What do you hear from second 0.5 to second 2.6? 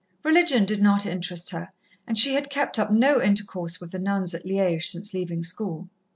did not interest her, and she had